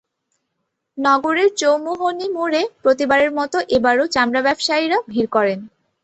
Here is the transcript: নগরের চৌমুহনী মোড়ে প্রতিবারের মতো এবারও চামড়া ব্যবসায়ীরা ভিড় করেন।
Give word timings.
নগরের 0.97 1.49
চৌমুহনী 1.55 2.27
মোড়ে 2.29 2.61
প্রতিবারের 2.83 3.31
মতো 3.39 3.57
এবারও 3.77 4.05
চামড়া 4.07 4.41
ব্যবসায়ীরা 4.47 4.97
ভিড় 5.07 5.29
করেন। 5.35 5.59